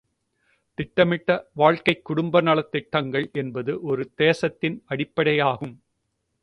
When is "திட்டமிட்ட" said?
0.77-1.29